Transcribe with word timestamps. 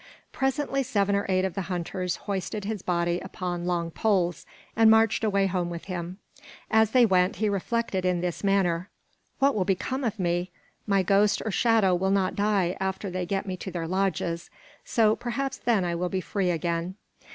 Presently 0.31 0.81
seven 0.81 1.15
or 1.15 1.27
eight 1.29 1.45
of 1.45 1.53
the 1.53 1.61
hunters 1.69 2.15
hoisted 2.25 2.65
his 2.65 2.81
body 2.81 3.19
upon 3.19 3.65
long 3.67 3.91
poles 3.91 4.47
and 4.75 4.89
marched 4.89 5.23
away 5.23 5.45
home 5.45 5.69
with 5.69 5.85
him. 5.85 6.17
As 6.71 6.89
they 6.89 7.05
went, 7.05 7.35
he 7.35 7.47
reflected 7.47 8.03
in 8.03 8.19
this 8.19 8.43
manner: 8.43 8.89
"What 9.37 9.53
will 9.53 9.63
become 9.63 10.03
of 10.03 10.17
me? 10.17 10.49
My 10.87 11.03
ghost 11.03 11.39
or 11.45 11.51
shadow 11.51 11.93
will 11.93 12.09
not 12.09 12.33
die 12.35 12.75
after 12.79 13.11
they 13.11 13.27
get 13.27 13.45
me 13.45 13.55
to 13.57 13.69
their 13.69 13.87
lodges. 13.87 14.49
So 14.83 15.15
perhaps 15.15 15.59
then 15.59 15.85
I 15.85 15.93
will 15.93 16.09
be 16.09 16.19
free 16.19 16.49
again." 16.49 16.95